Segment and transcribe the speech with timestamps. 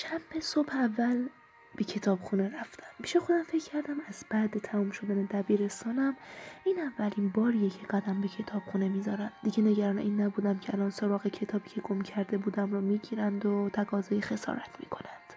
[0.00, 1.28] شب صبح اول
[1.76, 2.86] به کتابخونه رفتم.
[3.02, 6.16] پیش خودم فکر کردم از بعد تموم شدن دبیرستانم
[6.64, 9.32] این اولین باریه که قدم به کتابخونه می‌ذارم.
[9.42, 13.70] دیگه نگران این نبودم که الان سراغ کتابی که گم کرده بودم رو می‌گیرند و
[13.72, 15.34] تقاضای خسارت می‌کنند.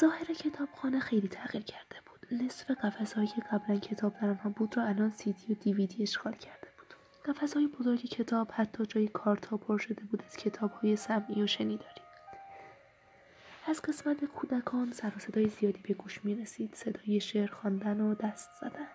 [0.00, 2.42] ظاهر کتابخانه خیلی تغییر کرده بود.
[2.42, 6.68] نصف قفسهایی که قبلا کتاب در آنها بود را الان سیدی و دیویدی اشغال کرده
[6.78, 6.94] بود.
[7.34, 11.99] قفسهای بزرگ کتاب حتی جای کارتا پر شده بود از کتابهای سمعی و شنیداری.
[13.70, 18.14] از قسمت کودکان سر و صدای زیادی به گوش می رسید صدای شعر خواندن و
[18.14, 18.88] دست زدن.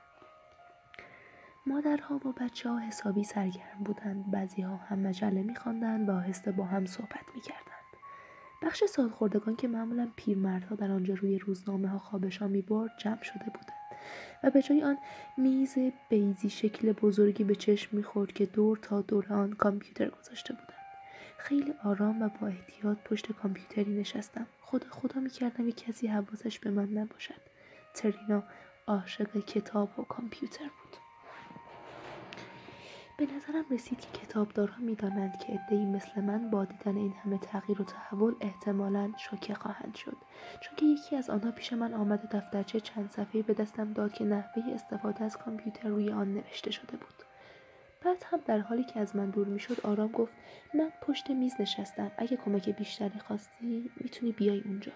[1.66, 4.32] مادرها و بچه ها حسابی سرگرم بودند.
[4.32, 5.54] بعضی ها هم مجله می
[6.08, 7.86] و آهسته با هم صحبت می کردند.
[8.64, 13.46] بخش سالخوردگان که معمولا پیرمردها در آنجا روی روزنامه ها خوابشان می برد جمع شده
[13.46, 14.00] بودند
[14.44, 14.98] و به جای آن
[15.38, 15.76] میز
[16.10, 20.85] بیزی شکل بزرگی به چشم می‌خورد که دور تا دور آن کامپیوتر گذاشته بودند.
[21.38, 24.48] خیلی آرام و با احتیاط پشت کامپیوتری نشستم.
[24.62, 27.42] خدا خدا می‌کردم یک کسی حواسش به من نباشد.
[27.94, 28.44] ترینا
[28.88, 30.98] عاشق کتاب و کامپیوتر بود.
[33.18, 37.82] به نظرم رسید که کتابدارها می‌دانند که عدهای مثل من با دیدن این همه تغییر
[37.82, 40.18] و تحول احتمالا شوکه خواهند شد.
[40.62, 44.14] چون که یکی از آنها پیش من آمد و دفترچه چند صفحه به دستم داد
[44.14, 47.25] که نحوه استفاده از کامپیوتر روی آن نوشته شده بود.
[48.06, 50.34] بعد هم در حالی که از من دور می‌شد آرام گفت
[50.74, 52.12] من پشت میز نشستم.
[52.18, 54.92] اگه کمک بیشتری خواستی می‌تونی بیای اونجا.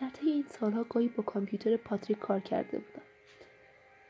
[0.00, 3.02] در طی این سالها گاهی با کامپیوتر پاتریک کار کرده بودم.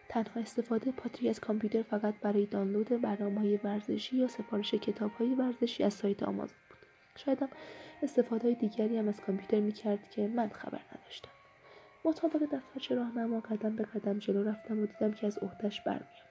[0.09, 5.35] تنها استفاده پاتریک از کامپیوتر فقط برای دانلود برنامه های ورزشی یا سفارش کتاب های
[5.35, 6.79] ورزشی از سایت آمازون بود.
[7.17, 7.49] شایدم
[8.03, 11.31] استفاده های دیگری هم از کامپیوتر می‌کرد که من خبر نداشتم.
[12.05, 16.26] مطابق دفترچه راهنما قدم به قدم جلو رفتم و دیدم که از عهدهش برمیام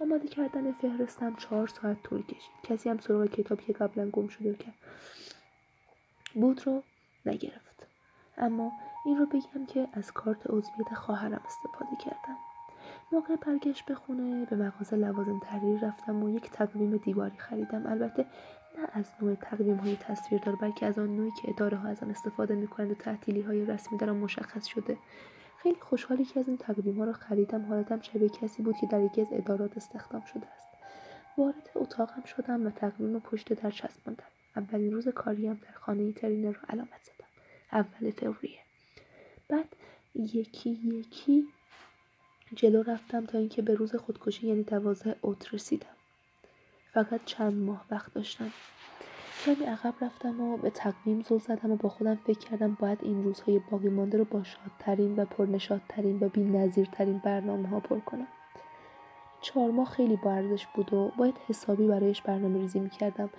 [0.00, 2.54] آماده کردن فهرستم چهار ساعت طول کشید.
[2.62, 4.74] کسی هم سراغ کتابی که قبلا گم شده کرد
[6.34, 6.82] بود رو
[7.26, 7.86] نگرفت.
[8.38, 8.72] اما
[9.04, 12.36] این رو بگم که از کارت عضویت خواهرم استفاده کردم.
[13.12, 17.86] موقع برگشت به خونه به مغازه لوازم تحریر رفتم و یک تقویم دیواری خریدم.
[17.86, 18.26] البته
[18.78, 22.10] نه از نوع تقویم های تصویردار بلکه از آن نوعی که اداره ها از آن
[22.10, 24.98] استفاده می‌کنند و تعطیلی های رسمی در مشخص شده.
[25.64, 27.64] خیلی خوشحالی که از این تقویم ها را خریدم.
[27.64, 30.68] حالتم شبیه کسی بود که در یکی از ادارات استخدام شده است.
[31.38, 34.24] وارد اتاقم شدم و تقویم پشت در چسباندم
[34.56, 37.26] اولین روز کاریم در خانه ترینه را علامت زدم.
[37.72, 38.58] اول فوریه.
[39.48, 39.76] بعد
[40.14, 41.48] یکی یکی
[42.54, 45.96] جلو رفتم تا اینکه به روز خودکشی یعنی دوازده اوت رسیدم.
[46.92, 48.50] فقط چند ماه وقت داشتم.
[49.44, 53.24] کمی عقب رفتم و به تقویم زل زدم و با خودم فکر کردم باید این
[53.24, 58.26] روزهای باقی مانده رو با شادترین و پرنشادترین و بینظیرترین برنامه ها پر کنم.
[59.40, 63.30] چهار ماه خیلی با ارزش بود و باید حسابی برایش برنامه ریزی می‌کردم.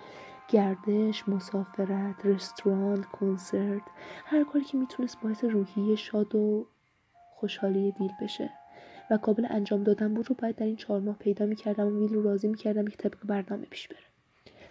[0.48, 3.82] گردش، مسافرت، رستوران، کنسرت
[4.24, 6.66] هر کاری که می‌تونست باعث روحیه شاد و
[7.34, 8.50] خوشحالی ویل بشه.
[9.10, 12.14] و قابل انجام دادن بود رو باید در این چهار ماه پیدا می‌کردم و ویل
[12.14, 14.15] رو راضی می‌کردم که طبق برنامه پیش بره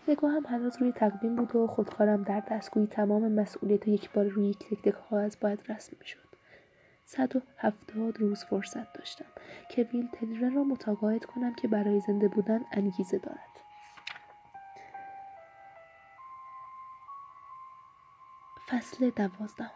[0.08, 4.60] نگاهم هنوز روی تقویم بود و خودکارم در دستگویی تمام مسئولیت یک بار روی یک
[4.60, 6.20] تک تک کاغذ باید رسم می‌شد.
[7.06, 7.42] صد و
[8.20, 9.26] روز فرصت داشتم
[9.70, 13.40] که ویل تنرن را متقاعد کنم که برای زنده بودن انگیزه دارد.
[18.70, 19.72] فصل دوازدهم.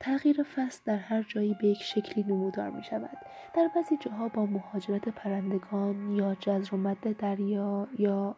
[0.00, 3.18] تغییر فصل در هر جایی به یک شکلی نمودار می شود.
[3.54, 8.36] در بعضی جاها با مهاجرت پرندگان یا جزر و مد دریا یا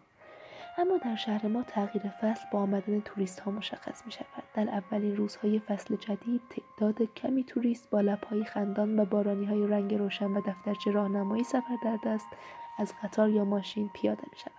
[0.79, 4.45] اما در شهر ما تغییر فصل با آمدن توریست ها مشخص می شود.
[4.55, 9.95] در اولین روزهای فصل جدید تعداد کمی توریست با لبهای خندان و بارانی های رنگ
[9.95, 12.27] روشن و دفترچه راهنمایی سفر در دست
[12.79, 14.53] از قطار یا ماشین پیاده می شود.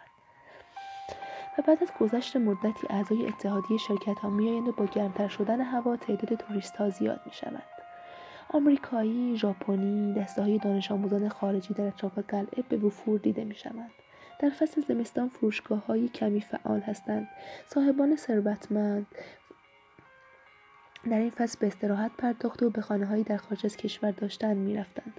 [1.57, 5.97] و بعد از گذشت مدتی اعضای اتحادیه شرکت ها میآیند و با گرمتر شدن هوا
[5.97, 7.63] تعداد توریست ها زیاد می شود.
[8.49, 13.91] آمریکایی، ژاپنی، دسته های دانش آموزان خارجی در اطراف قلعه به وفور دیده می شوند.
[14.39, 17.27] در فصل زمستان فروشگاه های کمی فعال هستند.
[17.67, 19.07] صاحبان ثروتمند
[21.09, 24.57] در این فصل به استراحت پرداخته و به خانه هایی در خارج از کشور داشتند
[24.57, 25.13] می‌رفتند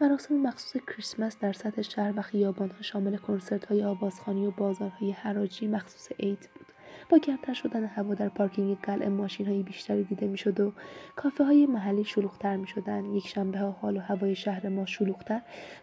[0.00, 5.10] مراسم مخصوص کریسمس در سطح شهر و خیابان ها شامل کنسرت های آوازخانی و بازارهای
[5.10, 6.71] حراجی مخصوص عید بود
[7.12, 10.72] با گرمتر شدن هوا در پارکینگ قلعه ماشین های بیشتری دیده می‌شد و
[11.16, 13.04] کافه های محلی شلوغتر می شدن.
[13.04, 15.36] یک شنبه ها حال و هوای شهر ما شلوغتر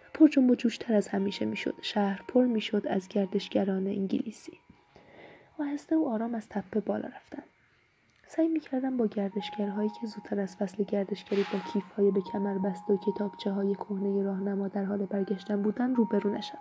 [0.04, 1.76] و پر جنب و جوشتر از همیشه می‌شد.
[1.81, 4.60] شهر پر می‌شد از گردشگران انگلیسی.
[5.60, 7.44] آهسته و آرام از تپه بالا رفتم
[8.28, 12.98] سعی می‌کردم با گردشگرهایی که زودتر از فصل گردشگری با کیفهای به کمر بسته و
[12.98, 16.60] کتابچه های کهنه راهنما در حال برگشتن بودن روبرو نشوم.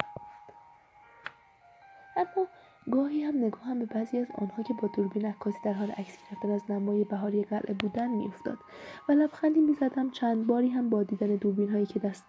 [2.17, 2.47] اما
[2.90, 6.50] گاهی هم نگاهم به بعضی از آنها که با دوربین عکاسی در حال عکس گرفتن
[6.50, 8.58] از نمای بهاری قلعه بودند میافتاد
[9.08, 12.25] و لبخندی می‌زدم چند باری هم با دیدن دوربین هایی که دست